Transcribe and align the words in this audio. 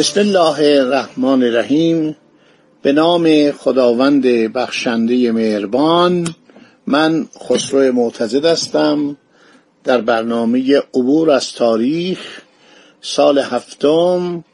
بسم 0.00 0.20
الله 0.20 0.80
الرحمن 0.80 1.42
الرحیم. 1.42 2.16
به 2.82 2.92
نام 2.92 3.52
خداوند 3.52 4.22
بخشنده 4.52 5.32
مهربان 5.32 6.28
من 6.86 7.28
خسرو 7.38 7.92
معتزد 7.92 8.44
هستم. 8.44 9.16
در 9.84 10.00
برنامه 10.00 10.78
عبور 10.94 11.30
از 11.30 11.52
تاریخ 11.52 12.18
سال 13.00 13.38
هفتم 13.38 14.44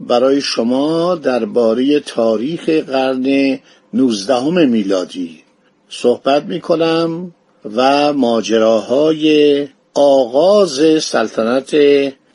برای 0.00 0.40
شما 0.40 1.14
درباره 1.14 2.00
تاریخ 2.00 2.68
قرن 2.68 3.58
نوزدهم 3.94 4.68
میلادی 4.68 5.40
صحبت 5.88 6.44
می 6.44 6.60
کنم 6.60 7.34
و 7.74 8.12
ماجراهای 8.12 9.68
آغاز 9.94 11.02
سلطنت 11.04 11.74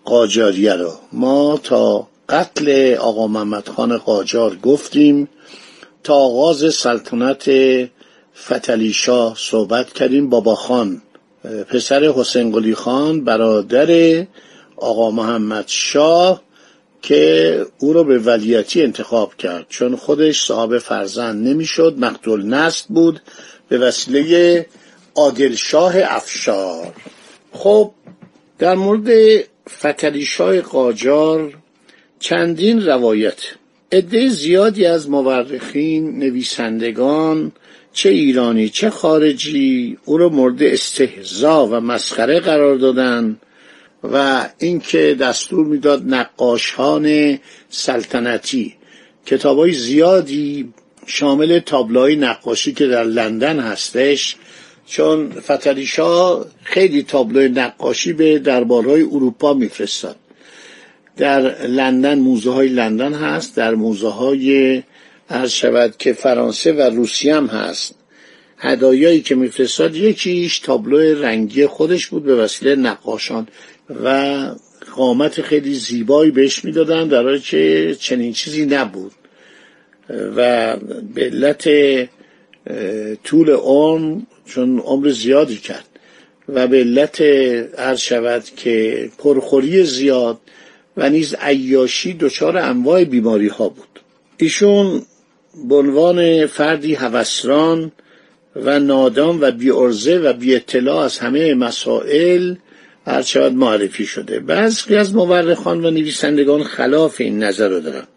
قاجاریه 0.06 0.74
رو. 0.74 0.92
ما 1.14 1.60
تا 1.64 2.08
قتل 2.30 2.96
آقا 3.00 3.28
محمد 3.28 3.68
خان 3.70 3.98
قاجار 3.98 4.56
گفتیم. 4.56 5.28
تا 6.04 6.14
آغاز 6.14 6.74
سلطنت 6.74 7.52
فتلی 8.36 8.94
شاه 8.94 9.36
صحبت 9.38 9.94
کردیم. 9.94 10.30
بابا 10.30 10.56
خان 10.56 11.02
پسر 11.70 12.04
حسین 12.04 12.52
قلی 12.52 12.76
خان 12.76 13.24
برادر 13.24 14.26
آقا 14.78 15.12
محمد 15.12 15.64
شاه 15.68 16.42
که 17.02 17.66
او 17.80 17.94
را 17.94 18.04
به 18.04 18.20
ولیتی 18.20 18.84
انتخاب 18.84 19.36
کرد. 19.36 19.66
چون 19.70 19.96
خودش 19.96 20.46
صاحب 20.46 20.78
فرزند 20.78 21.48
نمی‌شد 21.48 21.96
مقتول 21.98 22.46
نست 22.46 22.86
بود 22.88 23.22
به 23.70 23.78
وسیله 23.78 24.66
عادل 25.16 25.56
شاه 25.56 25.94
افشار. 25.98 26.94
خب 27.52 27.92
در 28.60 28.76
مورد 28.76 29.10
فتلی 29.80 30.26
شاه 30.26 30.62
قاجار 30.62 31.54
چندین 32.20 32.86
روایت. 32.86 33.40
عده 33.92 34.28
زیادی 34.28 34.86
از 34.86 35.10
مورخین 35.10 36.20
نویسندگان 36.20 37.52
چه 37.94 38.10
ایرانی 38.10 38.70
چه 38.70 38.90
خارجی 38.90 39.98
او 40.06 40.18
را 40.18 40.30
مورد 40.30 40.64
استهزا 40.64 41.68
و 41.68 41.80
مسخره 41.80 42.40
قرار 42.40 42.76
دادن 42.76 43.38
و 44.04 44.46
اینکه 44.58 45.18
دستور 45.20 45.66
می‌داد 45.66 46.04
نقاشان 46.06 47.38
سلطنتی. 47.70 48.76
کتابای 49.26 49.74
زیادی 49.74 50.74
شامل 51.06 51.60
تابلوهای 51.60 52.16
نقاشی 52.16 52.74
که 52.74 52.88
در 52.88 53.04
لندن 53.04 53.60
هستش 53.60 54.36
چون 54.88 55.30
فتلی 55.30 55.90
خیلی 56.64 57.04
تابلوی 57.04 57.50
نقاشی 57.50 58.14
به 58.14 58.40
دربارهای 58.40 59.02
اروپا 59.02 59.54
میفرستاد. 59.54 60.16
در 61.20 61.68
لندن 61.68 62.20
موزه 62.20 62.52
های 62.52 62.68
لندن 62.68 63.14
هست. 63.14 63.56
در 63.56 63.76
موزه 63.76 64.10
های 64.10 64.84
عرض 65.30 65.52
شود 65.52 65.98
که 65.98 66.14
فرانسه 66.14 66.74
و 66.74 66.82
روسیه 66.82 67.36
هم 67.36 67.48
هست. 67.48 67.96
هدایایی 68.58 69.22
که 69.22 69.36
میفرستاد 69.36 69.96
یکیش 69.96 70.60
تابلو 70.60 71.22
رنگی 71.22 71.66
خودش 71.66 72.08
بود 72.08 72.24
به 72.24 72.36
وسیله 72.36 72.76
نقاشان 72.76 73.48
و 74.04 74.40
قامت 74.96 75.42
خیلی 75.42 75.74
زیبایی 75.74 76.32
بهش 76.32 76.66
می‌دادن 76.66 77.08
در 77.08 77.24
حالی 77.24 77.40
که 77.40 77.96
چنین 78.00 78.34
چیزی 78.34 78.66
نبود. 78.66 79.12
و 80.10 80.78
به 81.16 81.26
علت 81.26 81.70
طول 83.24 83.50
عمر 83.50 84.22
چون 84.46 84.80
عمر 84.80 85.10
زیادی 85.10 85.58
کرد 85.58 85.86
و 86.50 86.68
به 86.68 86.80
علت 86.80 87.22
عرض 87.78 88.00
شود 88.00 88.44
که 88.58 89.10
پرخوری 89.18 89.84
زیاد 89.84 90.40
و 91.00 91.10
نیز 91.10 91.36
عیاشی 91.42 92.14
دچار 92.14 92.58
انواع 92.58 93.04
بیماری 93.04 93.48
ها 93.48 93.70
بود. 93.70 94.00
ایشون 94.38 95.02
به 95.70 95.76
عنوان 95.76 96.46
فردی 96.46 96.96
هوسران 96.96 97.92
و 98.56 98.80
نادان 98.80 99.38
و 99.42 99.52
بیارزه 99.52 100.18
و 100.18 100.34
بی 100.34 100.56
اطلاع 100.56 100.98
از 100.98 101.18
همه 101.18 101.54
مسائل 101.54 102.56
هرچقدر 103.06 103.56
معرفی 103.56 104.06
شده. 104.06 104.40
بعضی 104.40 104.96
از 104.96 105.16
مورخان 105.16 105.86
و 105.86 105.92
نویسندگان 105.92 106.64
خلاف 106.64 107.22
این 107.22 107.44
نظر 107.44 107.70
رو 107.70 107.80
دارن. 107.80 108.08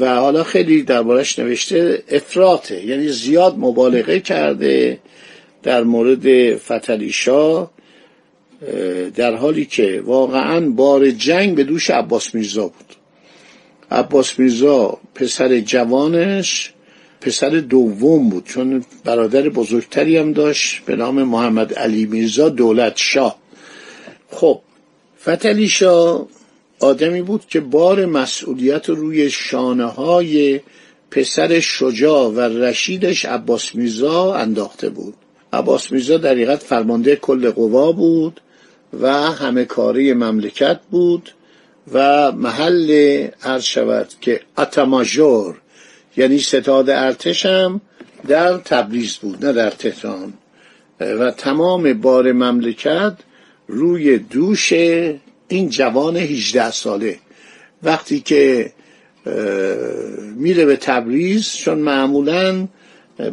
و 0.00 0.16
حالا 0.16 0.44
خیلی 0.44 0.82
دربارش 0.82 1.38
نوشته 1.38 2.02
افراطه 2.08 2.86
یعنی 2.86 3.08
زیاد 3.08 3.54
مبالغه 3.58 4.20
کرده 4.20 4.98
در 5.62 5.82
مورد 5.82 6.56
فتلیشا 6.56 7.70
در 9.16 9.34
حالی 9.34 9.64
که 9.64 10.02
واقعا 10.04 10.68
بار 10.70 11.10
جنگ 11.10 11.54
به 11.54 11.64
دوش 11.64 11.90
عباس 11.90 12.34
میرزا 12.34 12.62
بود. 12.62 12.96
عباس 13.90 14.38
میرزا 14.38 14.98
پسر 15.14 15.60
جوانش 15.60 16.72
پسر 17.20 17.48
دوم 17.48 18.28
بود 18.28 18.44
چون 18.44 18.84
برادر 19.04 19.48
بزرگتری 19.48 20.16
هم 20.16 20.32
داشت 20.32 20.84
به 20.84 20.96
نام 20.96 21.22
محمد 21.22 21.74
علی 21.74 22.06
میرزا 22.06 22.48
دولت 22.48 22.92
شاه. 22.96 23.38
خب 24.30 24.60
فتلی 25.22 25.68
شاه 25.68 26.26
آدمی 26.80 27.22
بود 27.22 27.46
که 27.46 27.60
بار 27.60 28.06
مسئولیت 28.06 28.88
روی 28.88 29.30
شانه 29.30 29.84
های 29.86 30.60
پسر 31.10 31.60
شجاع 31.60 32.28
و 32.28 32.40
رشیدش 32.40 33.24
عباس 33.24 33.74
میرزا 33.74 34.34
انداخته 34.34 34.88
بود. 34.88 35.14
عباس 35.52 35.92
میرزا 35.92 36.16
در 36.16 36.30
حقیقت 36.30 36.62
فرمانده 36.62 37.16
کل 37.16 37.50
قوا 37.50 37.92
بود. 37.92 38.40
و 39.00 39.12
همه 39.12 39.64
کاری 39.64 40.12
مملکت 40.12 40.80
بود 40.90 41.30
و 41.92 42.32
محل 42.32 42.90
عرض 43.42 43.62
شود 43.62 44.08
که 44.20 44.40
اتماژور 44.58 45.60
یعنی 46.16 46.38
ستاد 46.38 46.90
ارتش 46.90 47.46
هم 47.46 47.80
در 48.28 48.58
تبریز 48.58 49.16
بود 49.16 49.46
نه 49.46 49.52
در 49.52 49.70
تهران. 49.70 50.32
و 51.00 51.30
تمام 51.30 51.92
بار 51.92 52.32
مملکت 52.32 53.14
روی 53.68 54.18
دوش 54.18 54.72
این 55.48 55.68
جوان 55.68 56.16
18 56.16 56.70
ساله. 56.70 57.18
وقتی 57.82 58.20
که 58.20 58.72
میره 60.36 60.64
به 60.64 60.76
تبریز 60.76 61.52
چون 61.52 61.78
معمولا 61.78 62.68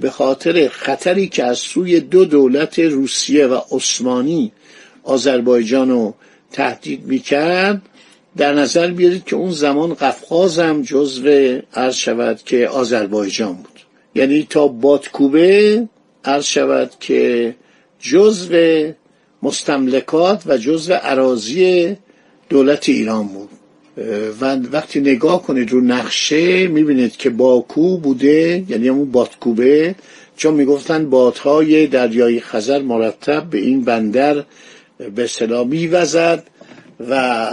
به 0.01 0.09
خاطر 0.09 0.67
خطری 0.67 1.27
که 1.27 1.44
از 1.44 1.57
سوی 1.57 1.99
دو 1.99 2.25
دولت 2.25 2.79
روسیه 2.79 3.47
و 3.47 3.59
عثمانی 3.71 4.51
آذربایجان 5.05 5.89
رو 5.89 6.13
تهدید 6.51 7.05
می‌کرد. 7.05 7.81
در 8.38 8.53
نظر 8.53 8.88
بیارید 8.91 9.25
که 9.25 9.35
اون 9.35 9.51
زمان 9.51 9.93
قفقاز 9.93 10.59
هم 10.59 10.81
جزو 10.81 11.59
عرض 11.73 11.95
شود 11.95 12.39
که 12.45 12.67
آذربایجان 12.67 13.53
بود. 13.53 13.79
یعنی 14.15 14.47
تا 14.49 14.67
بادکوبه 14.67 15.88
عرض 16.25 16.45
شود 16.45 16.91
که 16.99 17.55
جزو 17.99 18.91
مستملکات 19.44 20.44
و 20.45 20.57
جزو 20.57 20.94
عراضی 20.94 21.95
دولت 22.50 22.89
ایران 22.89 23.27
بود. 23.27 23.50
و 24.41 24.56
وقتی 24.56 25.00
نگاه 25.00 25.44
کنید 25.44 25.71
رو 25.71 25.81
نقشه 25.81 26.68
می‌بینید 26.68 27.18
که 27.18 27.30
باکو 27.30 27.97
بوده 27.97 28.63
یعنی 28.69 28.88
همون 28.88 29.12
بادکوبه 29.12 29.95
چون 30.38 30.53
می‌گفتن 30.53 31.09
بادهای 31.09 31.88
دریای 31.88 32.39
خزر 32.39 32.81
مرتب 32.81 33.50
به 33.50 33.57
این 33.57 33.81
بندر 33.81 34.44
به 35.15 35.27
صلاح 35.27 35.68
میوزد 35.68 36.47
و 37.09 37.51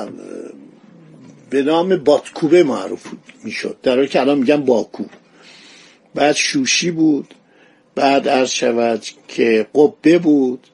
به 1.50 1.62
نام 1.62 1.96
بادکوبه 1.96 2.62
معروف 2.62 3.06
می‌شد. 3.44 3.76
در 3.82 3.94
حالی 3.94 4.08
که 4.08 4.20
الان 4.20 4.38
میگن 4.38 4.64
باکو. 4.64 5.04
بعد 6.14 6.34
شوشی 6.34 6.90
بود 6.90 7.34
بعد 7.94 8.28
عرض 8.28 8.50
شود 8.50 9.02
که 9.28 9.66
قبه 9.74 10.18
بود. 10.18 10.66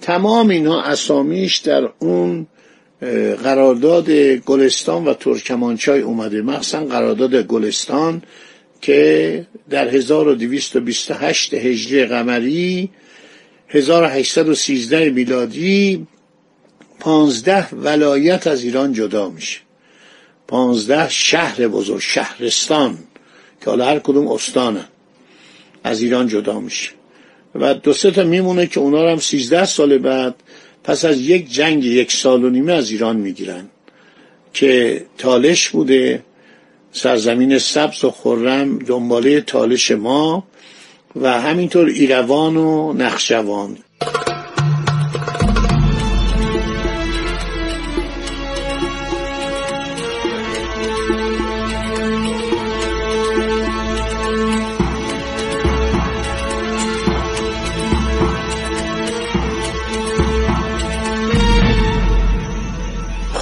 تمام 0.00 0.48
اینها 0.48 0.82
اسامیش 0.82 1.56
در 1.56 1.88
اون 1.98 2.46
قرارداد 3.42 4.10
گلستان 4.36 5.04
و 5.04 5.14
ترکمانچای 5.14 6.00
اومده. 6.00 6.42
مخصوصا 6.42 6.84
قرارداد 6.84 7.34
گلستان 7.46 8.22
که 8.80 9.46
در 9.70 9.88
1228 9.88 11.54
هجری 11.54 12.04
قمری 12.04 12.90
1813 13.68 15.10
میلادی 15.10 16.06
پانزده 17.00 17.68
ولایت 17.74 18.46
از 18.46 18.64
ایران 18.64 18.92
جدا 18.92 19.28
میشه. 19.28 19.60
پانزده 20.48 21.08
شهر 21.08 21.68
بزرگ 21.68 22.00
شهرستان 22.00 22.98
که 23.60 23.70
حالا 23.70 23.86
هر 23.86 23.98
کدوم 23.98 24.28
استانه 24.28 24.84
از 25.84 26.02
ایران 26.02 26.28
جدا 26.28 26.60
میشه. 26.60 26.90
و 27.54 27.74
دو 27.74 27.92
سه 27.92 28.10
تا 28.10 28.24
میمونه 28.24 28.66
که 28.66 28.80
اونا 28.80 29.10
هم 29.10 29.18
سیزده 29.18 29.64
سال 29.64 29.98
بعد 29.98 30.34
پس 30.84 31.04
از 31.04 31.20
یک 31.20 31.52
جنگ 31.52 31.84
یک 31.84 32.12
سال 32.12 32.44
و 32.44 32.50
نیمه 32.50 32.72
از 32.72 32.90
ایران 32.90 33.16
می‌گیرن 33.16 33.68
که 34.52 35.04
تالش 35.18 35.68
بوده 35.68 36.22
سرزمین 36.92 37.58
سبز 37.58 38.04
و 38.04 38.10
خرم 38.10 38.78
دنباله 38.78 39.40
تالش 39.40 39.90
ما 39.90 40.46
و 41.16 41.40
همینطور 41.40 41.86
ایروان 41.86 42.56
و 42.56 42.92
نخشوان 42.92 43.78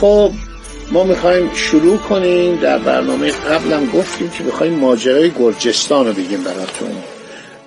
خب 0.05 0.31
ما 0.93 1.05
می‌خوایم 1.05 1.55
شروع 1.55 1.97
کنیم. 1.97 2.57
در 2.57 2.79
برنامه 2.79 3.31
قبلم 3.31 3.87
گفتیم 3.87 4.31
که 4.31 4.45
می‌خوایم 4.45 4.75
ماجرای 4.75 5.31
گرجستان 5.31 6.07
رو 6.07 6.13
بگیم 6.13 6.45
براتون. 6.45 6.91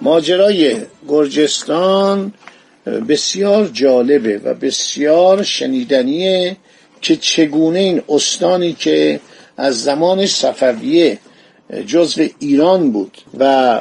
ماجرای 0.01 0.75
گرجستان 1.07 2.33
بسیار 3.09 3.69
جالبه 3.73 4.37
و 4.37 4.53
بسیار 4.53 5.43
شنیدنیه 5.43 6.57
که 7.01 7.15
چگونه 7.15 7.79
این 7.79 8.01
استانی 8.09 8.73
که 8.73 9.19
از 9.57 9.83
زمان 9.83 10.25
صفویه 10.25 11.17
جزو 11.87 12.27
ایران 12.39 12.91
بود 12.91 13.17
و 13.39 13.79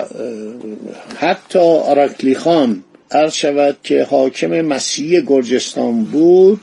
حتی 1.18 1.58
آراکلی 1.58 2.34
خان 2.34 2.84
عرض 3.10 3.34
شود 3.34 3.76
که 3.82 4.06
حاکم 4.10 4.60
مسیحی 4.60 5.22
گرجستان 5.26 6.04
بود 6.04 6.60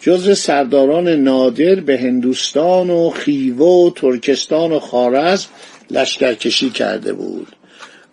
جزو 0.00 0.34
سرداران 0.34 1.08
نادر 1.08 1.74
به 1.74 1.98
هندوستان 1.98 2.90
و 2.90 3.10
خیوه 3.10 3.66
و 3.66 3.90
ترکستان 3.90 4.72
و 4.72 4.78
خارزم 4.78 5.48
لشکرکشی 5.90 6.70
کرده 6.70 7.12
بود. 7.12 7.48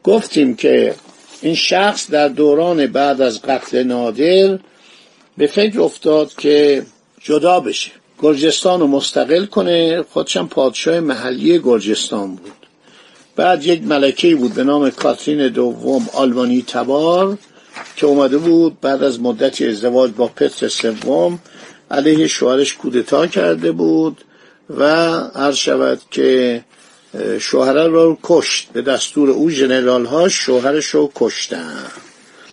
گفتیم 0.04 0.56
که 0.56 0.96
این 1.42 1.56
شخص 1.56 2.12
در 2.12 2.28
دوران 2.28 2.88
بعد 2.88 3.22
از 3.22 3.42
قتل 3.42 3.84
نادر 3.84 4.60
به 5.38 5.48
فکر 5.48 5.82
افتاد 5.82 6.34
که 6.34 6.84
جدا 7.22 7.60
بشه. 7.60 7.92
گرجستان 8.22 8.80
رو 8.80 8.88
مستقل 8.88 9.46
کنه 9.46 10.02
خودشم 10.02 10.48
پادشاه 10.48 11.00
محلی 11.00 11.60
گرجستان 11.60 12.36
بود. 12.36 12.52
بعد 13.36 13.66
یک 13.66 13.84
ملکه 13.84 14.36
بود 14.36 14.54
به 14.54 14.64
نام 14.64 14.90
کاترین 14.90 15.48
دوم 15.48 16.10
آلمانی 16.14 16.62
تبار 16.68 17.38
که 17.96 18.06
اومده 18.06 18.38
بود 18.38 18.80
بعد 18.82 19.04
از 19.04 19.22
مدتی 19.22 19.68
ازدواج 19.68 20.12
با 20.12 20.28
پتر 20.28 20.68
سوم 20.68 21.40
علیه 21.94 22.28
شوهرش 22.28 22.74
کودتا 22.74 23.28
کرده 23.28 23.72
بود 23.72 24.24
و 24.70 24.84
عرض 25.36 25.56
شود 25.56 26.02
که 26.12 26.64
شوهره 27.40 27.88
رو 27.88 28.18
کشت. 28.24 28.70
به 28.74 28.82
دستور 28.82 29.30
او 29.30 29.52
جنرال 29.52 30.06
ها 30.06 30.30
شوهرش 30.30 30.86
رو 30.86 31.12
کشتن. 31.16 31.86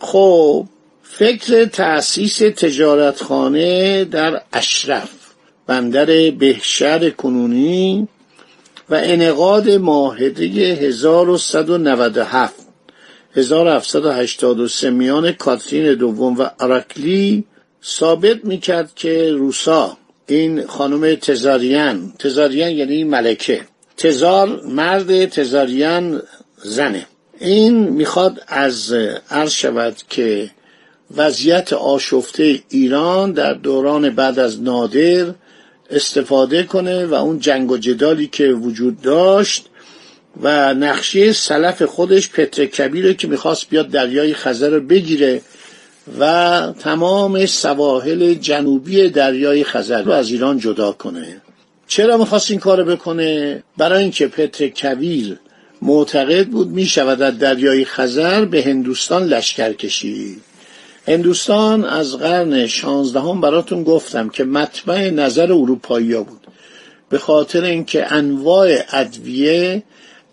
خب 0.01 0.67
فکر 1.03 1.65
تأسیس 1.65 2.39
تجارتخانه 2.39 4.05
در 4.05 4.43
اشرف 4.53 5.11
بندر 5.67 6.31
بهشهر 6.31 7.11
کنونی 7.11 8.09
و 8.91 8.95
انقاد 8.95 9.71
ماهده 9.71 10.45
1197 10.45 12.55
1783 13.37 14.91
میان 14.91 15.33
کاترین 15.33 15.95
دوم 15.95 16.39
و 16.39 16.47
اراکلی 16.61 17.45
ثابت 17.85 18.44
می‌کرد 18.44 18.93
که 18.97 19.32
روسا 19.32 19.97
این 20.27 20.67
خانم 20.67 21.15
تزاریان 21.15 22.12
تزاریان 22.19 22.71
یعنی 22.71 23.05
ملکه. 23.05 23.61
تزار 23.97 24.62
مرد 24.67 25.27
تزاریان 25.27 26.23
زنه. 26.62 27.06
این 27.38 27.79
می‌خواد 27.79 28.43
از 28.49 28.94
عرض 29.31 29.53
شود 29.53 29.97
که 30.09 30.50
وضعیت 31.17 31.73
آشفته 31.73 32.62
ایران 32.69 33.32
در 33.32 33.55
دوران 33.55 34.11
بعد 34.11 34.38
از 34.38 34.62
نادر 34.62 35.35
استفاده 35.91 36.62
کنه 36.62 37.06
و 37.06 37.15
اون 37.15 37.38
جنگ 37.38 37.71
و 37.71 37.76
جدالی 37.76 38.26
که 38.26 38.49
وجود 38.49 39.00
داشت 39.00 39.67
و 40.43 40.75
نقشه 40.75 41.33
سلف 41.33 41.83
خودش 41.83 42.31
پتر 42.31 42.67
کبیره 42.67 43.15
که 43.15 43.29
می‌خواست 43.29 43.69
بیاد 43.69 43.88
دریای 43.88 44.35
خزر 44.35 44.71
رو 44.71 44.81
بگیره 44.81 45.43
و 46.19 46.73
تمام 46.79 47.47
سواحل 47.47 48.35
جنوبی 48.35 49.09
دریای 49.09 49.65
خزر 49.65 50.03
رو 50.03 50.12
از 50.12 50.31
ایران 50.31 50.59
جدا 50.59 50.93
کنه. 50.93 51.41
چرا 51.89 52.17
می‌خواست 52.17 52.51
این 52.51 52.61
کار 52.61 52.85
بکنه؟ 52.85 53.62
برای 53.77 54.03
اینکه 54.03 54.27
پتر 54.27 54.69
کویل 54.69 55.37
معتقد 55.83 56.47
بود 56.47 56.69
می‌شود 56.69 57.19
در 57.19 57.31
دریای 57.31 57.85
خزر 57.85 58.45
به 58.45 58.62
هندوستان 58.62 59.25
لشکر 59.25 59.73
کشید. 59.73 60.43
هندوستان 61.09 61.85
از 61.85 62.17
قرن 62.17 62.67
شانزدهم 62.67 63.41
براتون 63.41 63.83
گفتم 63.83 64.29
که 64.29 64.45
مطمع 64.45 65.11
نظر 65.11 65.53
اروپایی 65.53 66.15
بود. 66.15 66.47
به 67.09 67.19
خاطر 67.19 67.65
اینکه 67.65 68.12
انواع 68.12 68.79
ادویه 68.93 69.83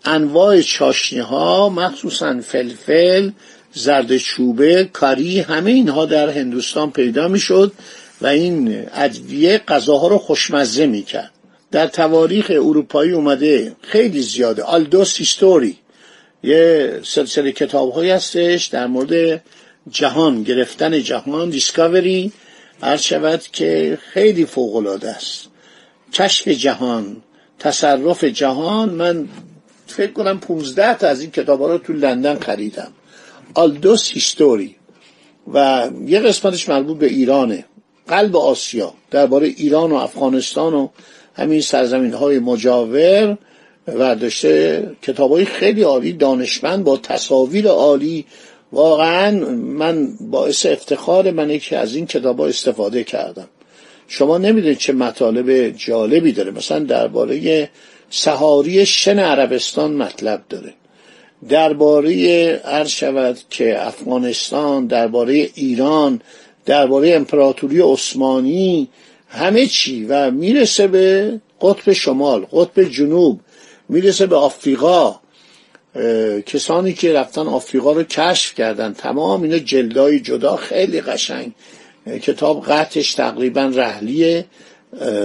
انواع 0.04 0.60
چاشنی 0.60 1.18
ها 1.18 1.68
مخصوصا 1.68 2.40
فلفل 2.40 3.30
زرد 3.78 4.16
چوبه 4.16 4.90
کاری 4.92 5.40
همه 5.40 5.70
اینها 5.70 6.06
در 6.06 6.30
هندوستان 6.30 6.90
پیدا 6.90 7.28
می‌شد 7.28 7.72
و 8.20 8.26
این 8.26 8.86
ادویه 8.94 9.58
غذاها 9.58 10.08
رو 10.08 10.18
خوشمزه 10.18 10.86
می‌کرد. 10.86 11.30
در 11.70 11.86
تواریخ 11.86 12.46
اروپایی 12.50 13.12
اومده 13.12 13.76
خیلی 13.82 14.22
زیاده. 14.22 14.62
آلدوس 14.62 15.16
هیستوری 15.16 15.76
یه 16.42 17.00
سلسله 17.04 17.52
کتاب 17.52 17.92
های 17.92 18.10
هستش 18.10 18.66
در 18.66 18.86
مورد 18.86 19.42
جهان 19.90 20.42
گرفتن 20.42 21.02
جهان 21.02 21.50
دیسکاوری. 21.50 22.32
عرض 22.82 23.02
شود 23.02 23.42
که 23.52 23.98
خیلی 24.12 24.46
فوق 24.46 24.76
العاده 24.76 25.10
است. 25.10 25.48
کشف 26.12 26.48
جهان 26.48 27.16
تصرف 27.58 28.24
جهان 28.24 28.88
من 28.88 29.28
فکر 29.86 30.12
کنم 30.12 30.40
15 30.40 30.94
تا 30.98 31.08
از 31.08 31.20
این 31.20 31.30
کتاب 31.30 31.60
ها 31.60 31.66
رو 31.66 31.78
تو 31.78 31.92
لندن 31.92 32.38
خریدم. 32.38 32.92
آلدوس 33.58 34.10
هیستوری 34.10 34.74
و 35.52 35.88
یه 36.06 36.20
قسمتش 36.20 36.68
مربوط 36.68 36.98
به 36.98 37.06
ایرانه. 37.06 37.64
قلب 38.08 38.36
آسیا. 38.36 38.94
درباره 39.10 39.46
ایران 39.46 39.92
و 39.92 39.94
افغانستان 39.94 40.74
و 40.74 40.88
همین 41.34 41.60
سرزمین 41.60 42.12
های 42.12 42.38
مجاور 42.38 43.38
و 43.86 44.14
داشته 44.16 44.82
کتاب 45.02 45.30
های 45.30 45.44
خیلی 45.44 45.82
عالی 45.82 46.12
دانشمند 46.12 46.84
با 46.84 46.96
تصاویر 46.96 47.68
عالی. 47.68 48.24
واقعا 48.72 49.30
من 49.54 50.08
باعث 50.20 50.66
افتخار 50.66 51.30
منه 51.30 51.58
که 51.58 51.78
از 51.78 51.94
این 51.94 52.06
کتاب 52.06 52.40
استفاده 52.40 53.04
کردم. 53.04 53.48
شما 54.08 54.38
نمی‌دونید 54.38 54.78
چه 54.78 54.92
مطالب 54.92 55.76
جالبی 55.76 56.32
داره. 56.32 56.50
مثلا 56.50 56.78
درباره 56.78 57.70
سهاری 58.10 58.86
شن 58.86 59.18
عربستان 59.18 59.92
مطلب 59.92 60.42
داره. 60.48 60.74
درباره 61.48 62.46
عرض 62.64 62.88
شود 62.88 63.38
که 63.50 63.86
افغانستان 63.86 64.86
درباره 64.86 65.50
ایران 65.54 66.20
درباره 66.66 67.14
امپراتوری 67.14 67.80
عثمانی 67.80 68.88
همه 69.28 69.66
چی 69.66 70.04
و 70.04 70.30
می‌رسه 70.30 70.86
به 70.86 71.40
قطب 71.60 71.92
شمال 71.92 72.46
قطب 72.52 72.82
جنوب 72.82 73.40
می‌رسه 73.88 74.26
به 74.26 74.36
آفریقا. 74.36 75.16
کسانی 76.46 76.92
که 76.92 77.12
رفتن 77.12 77.46
آفریقا 77.46 77.92
رو 77.92 78.02
کشف 78.02 78.54
کردن. 78.54 78.92
تمام 78.92 79.42
اینا 79.42 79.58
جلدای 79.58 80.20
جدا 80.20 80.56
خیلی 80.56 81.00
قشنگ. 81.00 81.52
کتاب 82.22 82.64
قطعش 82.64 83.14
تقریبا 83.14 83.72
رحلیه. 83.74 84.44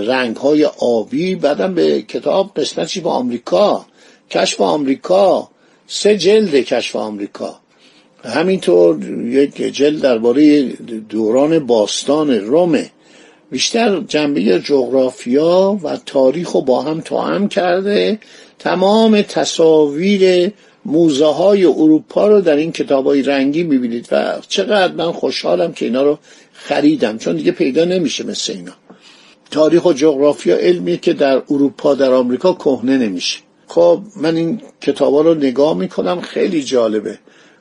رنگ 0.08 0.36
های 0.36 0.66
آبی 0.66 1.36
بعدم 1.36 1.74
به 1.74 2.02
کتاب 2.02 2.52
قسمتش 2.56 3.00
با 3.00 3.12
آمریکا. 3.12 3.86
کشف 4.32 4.62
آمریکا. 4.62 5.50
سه 5.96 6.18
جلد 6.18 6.56
کشف 6.56 6.96
آمریکا. 6.96 7.60
همینطور 8.24 9.10
یک 9.26 9.56
جلد 9.56 10.02
درباره 10.02 10.64
دوران 11.10 11.60
باستان 11.60 12.32
رومه 12.32 12.90
بیشتر 13.52 14.00
جنبه 14.00 14.60
جغرافیا 14.60 15.80
و 15.84 15.98
تاریخ 16.06 16.52
رو 16.52 16.62
با 16.62 16.82
هم 16.82 17.02
توام 17.02 17.48
کرده. 17.48 18.20
تمام 18.60 19.22
تصاویر 19.22 20.52
موزه 20.86 21.26
های 21.26 21.66
اروپا 21.66 22.28
رو 22.28 22.42
در 22.42 22.56
این 22.56 22.72
کتاب 22.72 23.06
های 23.06 23.22
رنگی 23.22 23.64
می‌بینید 23.64 24.08
و 24.12 24.38
چقدر 24.48 24.94
من 24.94 25.12
خوشحالم 25.12 25.74
که 25.74 25.86
اینا 25.86 26.04
رو 26.04 26.20
خریدم 26.54 27.18
چون 27.18 27.36
دیگه 27.36 27.52
پیدا 27.52 27.86
نمیشه 27.86 28.24
مثل 28.24 28.54
اینا. 28.54 28.74
تاریخ 29.52 29.86
و 29.86 29.94
جغرافیا 29.94 30.58
علمیه 30.58 30.98
که 30.98 31.14
در 31.14 31.42
اروپا 31.50 31.96
در 31.96 32.12
آمریکا 32.12 32.54
کهنه 32.54 32.98
نمیشه. 32.98 33.40
خب 33.74 34.02
من 34.16 34.36
این 34.36 34.62
کتابا 34.82 35.22
رو 35.22 35.34
نگاه 35.34 35.78
می‌کنم 35.78 36.22
خیلی 36.22 36.64
جالبه. 36.64 37.18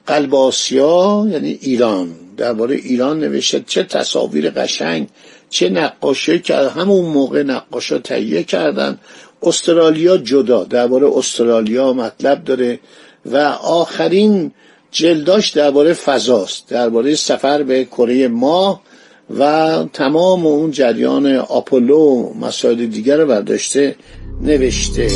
قلب 0.07 0.35
آسیا 0.35 1.27
یعنی 1.31 1.59
ایران. 1.61 2.09
درباره 2.37 2.75
ایران 2.75 3.21
نوشته 3.21 3.65
چه 3.67 3.83
تصاویر 3.83 4.51
قشنگ 4.51 5.09
چه 5.51 5.69
نقاشی 5.69 6.39
که 6.39 6.57
همون 6.57 7.05
موقع 7.05 7.43
نقاشا 7.43 7.99
تهیه 7.99 8.43
کردن. 8.43 8.99
استرالیا 9.43 10.17
جدا. 10.17 10.65
درباره 10.65 11.17
استرالیا 11.17 11.93
مطلب 11.93 12.45
داره. 12.45 12.81
و 13.27 13.37
آخرین 13.63 14.53
جلداش 14.91 15.51
درباره 15.51 15.93
فضاست 15.93 16.69
درباره 16.69 17.15
سفر 17.15 17.63
به 17.63 17.85
کره 17.85 18.29
ماه 18.29 18.81
و 19.39 19.85
تمام 19.93 20.47
اون 20.47 20.71
جریان 20.71 21.27
آپولو 21.37 22.33
مسائل 22.41 22.87
دیگر 22.87 23.17
رو 23.17 23.27
برداشته 23.27 23.97
نوشته. 24.43 25.09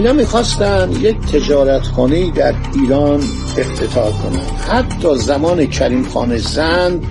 اینا 0.00 0.12
می‌خواستن 0.12 0.92
یک 1.00 1.16
تجارتخانه 1.16 2.30
در 2.30 2.54
ایران 2.74 3.22
افتتاح 3.58 4.22
کنند 4.22 4.60
حتی 4.68 5.16
زمان 5.16 5.66
کریم 5.66 6.08
خان 6.08 6.36
زند 6.36 7.02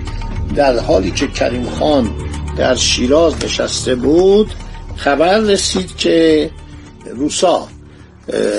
در 0.56 0.78
حالی 0.78 1.10
که 1.10 1.26
کریم 1.26 1.70
خان 1.70 2.10
در 2.56 2.74
شیراز 2.74 3.44
نشسته 3.44 3.94
بود 3.94 4.50
خبر 4.96 5.38
رسید 5.38 5.96
که 5.96 6.50
روسا 7.14 7.68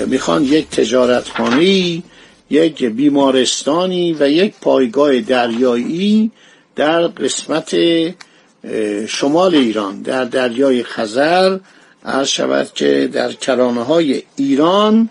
می‌خوان 0.08 0.44
یک 0.44 0.70
تجارتخانه 0.70 2.04
یک 2.50 2.86
بیمارستانی 2.86 4.14
و 4.20 4.30
یک 4.30 4.54
پایگاه 4.62 5.20
دریایی 5.20 6.32
در 6.76 7.02
قسمت 7.08 7.76
شمال 9.08 9.56
ایران 9.56 10.02
در 10.02 10.26
دریای 10.26 10.84
خزر 10.84 11.58
عرض 12.06 12.28
شود 12.28 12.74
که 12.74 13.10
در 13.14 13.34
کرانه 13.34 13.84
های 13.84 14.24
ایران 14.36 15.10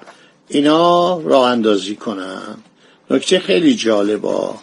اینا 0.49 1.20
راه 1.20 1.50
اندازی 1.50 1.97
کنن. 1.97 2.56
نکته 3.11 3.38
خیلی 3.38 3.75
جالبا 3.75 4.54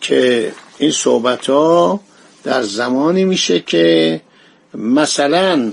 که 0.00 0.52
این 0.78 0.90
صحبت 0.90 1.50
ها 1.50 2.00
در 2.44 2.62
زمانی 2.62 3.24
میشه 3.24 3.60
که 3.60 4.20
مثلا 4.74 5.72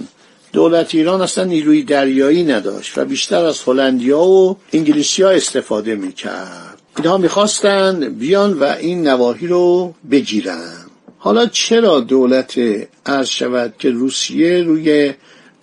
دولت 0.54 0.96
ایران 0.96 1.22
اصلا 1.22 1.44
نیروی 1.44 1.84
دریایی 1.84 2.44
نداشت 2.44 2.98
و 2.98 3.06
بیشتر 3.06 3.46
از 3.46 3.62
هلندیا 3.68 4.20
و 4.20 4.58
انگلیسی 4.74 5.24
استفاده 5.24 5.96
می‌کرد. 5.96 6.82
اینها 6.98 7.18
می‌خواستن 7.18 8.10
بیان 8.10 8.54
و 8.54 8.64
این 8.64 9.08
نواحی 9.08 9.48
رو 9.48 9.94
بگیرن. 10.12 10.76
حالا 11.18 11.46
چرا 11.46 12.00
دولت 12.00 12.54
عرض 13.06 13.28
شود 13.28 13.74
که 13.80 13.90
روسیه 13.90 14.64
روی 14.64 15.14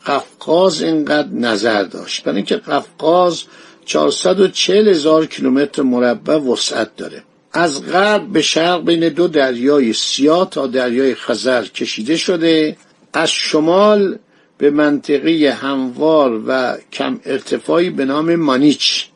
قفقاز 0.07 0.83
اینقدر 0.83 1.29
نظر 1.33 1.83
داشت. 1.83 2.25
برای 2.25 2.37
اینکه 2.37 2.57
قفقاز 2.57 3.43
440 3.85 4.89
هزار 4.89 5.27
کیلومتر 5.27 5.83
مربع 5.83 6.37
وسعت 6.37 6.97
داره. 6.97 7.23
از 7.53 7.87
غرب 7.87 8.27
به 8.27 8.43
شرق 8.43 8.85
بین 8.85 9.09
دو 9.09 9.29
دریای 9.29 9.93
سیاه 9.93 10.51
تا 10.51 10.67
دریای 10.67 11.15
خزر 11.15 11.65
کشیده 11.65 12.17
شده. 12.17 12.77
از 13.13 13.31
شمال 13.31 14.19
به 14.59 14.71
منطقه 14.71 15.57
هموار 15.61 16.43
و 16.47 16.77
کم 16.93 17.21
ارتفاعی 17.25 17.91
به 17.91 18.05
نام 18.05 18.37
مانیچ 18.37 19.09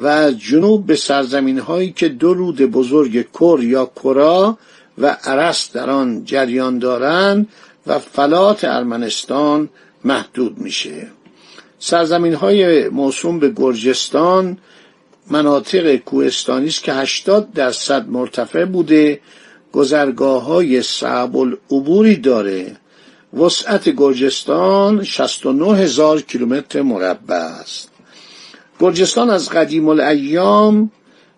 و 0.00 0.30
جنوب 0.30 0.86
به 0.86 0.96
سرزمین 0.96 1.58
هایی 1.58 1.92
که 1.92 2.08
دو 2.08 2.34
رود 2.34 2.56
بزرگ 2.56 3.26
کر 3.34 3.58
یا 3.62 3.90
کرا 4.02 4.58
و 4.98 5.16
عرس 5.24 5.72
در 5.72 5.90
آن 5.90 6.24
جریان 6.24 6.78
دارند 6.78 7.48
و 7.86 7.98
فلات 7.98 8.64
ارمنستان 8.64 9.68
محدود 10.04 10.58
میشه. 10.58 11.06
سرزمین 11.78 12.34
های 12.34 12.88
موسوم 12.88 13.38
به 13.38 13.52
گرجستان 13.56 14.58
مناطق 15.30 15.96
کوهستانی 15.96 16.66
است 16.66 16.82
که 16.82 16.92
80 16.92 17.52
درصد 17.52 18.08
مرتفع 18.08 18.64
بوده. 18.64 19.20
گذرگاه 19.72 20.44
های 20.44 20.82
صعب 20.82 21.36
العبوری 21.36 22.16
داره. 22.16 22.76
وسعت 23.34 23.88
گرجستان 23.88 25.04
69 25.04 25.76
هزار 25.76 26.20
کیلومتر 26.20 26.82
مربع 26.82 27.34
است. 27.34 27.90
گرجستان 28.80 29.30
از 29.30 29.48
قدیم 29.48 29.88
الایام 29.88 30.90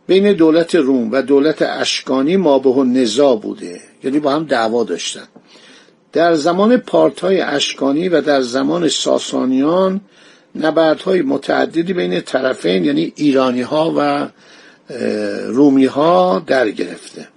بین 0.06 0.33
دولت 0.33 0.75
روم 0.75 1.12
و 1.12 1.23
دولت 1.23 1.62
اشکانی 1.62 2.37
ما 2.37 2.59
به 2.59 2.85
نزا 2.85 3.37
بوده. 3.37 3.80
یعنی 4.04 4.18
با 4.18 4.33
هم 4.33 4.44
دعوا 4.44 4.85
داشتن. 4.85 5.28
در 6.14 6.35
زمان 6.35 6.76
پارتای 6.76 7.40
اشکانی 7.40 8.09
و 8.09 8.21
در 8.21 8.40
زمان 8.40 8.88
ساسانیان 8.88 10.00
نبردهای 10.54 11.23
متعددی 11.23 11.92
بین 11.92 12.21
طرفین 12.21 12.85
یعنی 12.85 13.12
ایرانی 13.16 13.62
ها 13.62 13.94
و 13.97 14.28
رومی 15.47 15.85
ها 15.85 16.42
در 16.47 16.71
گرفته. 16.71 17.28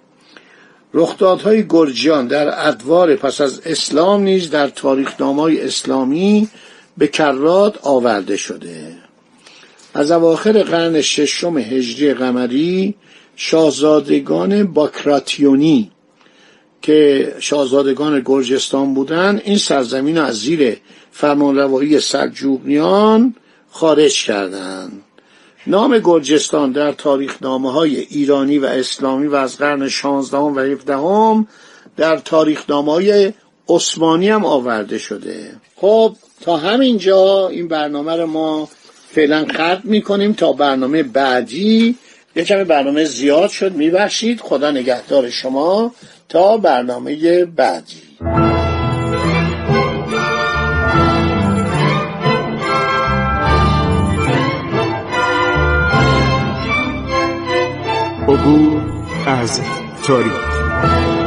رخدادهای 0.94 1.66
گرجیان 1.70 2.28
در 2.28 2.68
ادوار 2.68 3.16
پس 3.16 3.42
از 3.42 3.62
اسلام 3.66 4.22
نیز 4.22 4.50
در 4.50 4.68
تاریخنامه 4.68 5.58
اسلامی 5.60 6.50
به 6.98 7.08
کرات 7.08 7.78
آورده 7.84 8.38
شده. 8.38 8.96
از 9.94 10.12
اواخر 10.12 10.64
قرن 10.64 11.02
ششم 11.02 11.58
هجری 11.58 12.14
قمری 12.14 12.96
شاهزادگان 13.36 14.64
باکراتیونی 14.64 15.92
که 16.82 17.36
شاهزادگان 17.40 18.22
گرجستان 18.26 18.94
بودند 18.94 19.42
این 19.46 19.58
سرزمین 19.58 20.18
از 20.18 20.40
زیر 20.40 20.78
فرمانروایی 21.12 22.00
سلجوقیان 22.00 23.36
خارج 23.72 24.24
کردند 24.24 25.04
نام 25.68 26.00
گرجستان 26.00 26.72
در 26.72 26.92
تاریخ 26.92 27.38
نامه 27.42 27.72
های 27.72 28.00
ایرانی 28.00 28.58
و 28.58 28.66
اسلامی 28.66 29.28
و 29.28 29.36
از 29.36 29.58
قرن 29.58 29.90
16 29.90 30.38
و 30.38 30.60
17 30.60 31.46
در 31.98 32.18
تاریخ 32.18 32.70
نامه 32.70 32.92
های 32.92 33.34
عثمانی 33.70 34.30
هم 34.30 34.46
آورده 34.46 34.98
شده. 34.98 35.52
خب 35.76 36.16
تا 36.42 36.58
همینجا 36.58 37.48
این 37.48 37.68
برنامه 37.68 38.16
رو 38.16 38.26
ما 38.26 38.70
فعلا 39.10 39.46
خرد 39.46 39.86
می‌کنیم 39.86 40.34
تا 40.34 40.54
برنامه 40.54 41.04
بعدی. 41.04 41.96
یه 42.36 42.64
برنامه 42.64 43.06
زیاد 43.06 43.50
شد 43.50 43.74
میبخشید. 43.74 44.42
خدا 44.42 44.72
نگهدار 44.72 45.30
شما. 45.30 45.94
تا 46.30 46.58
برنامه 46.58 47.46
بعدی. 47.46 48.02
عبور 58.28 58.82
از 59.28 59.62
تاریخ. 60.08 61.27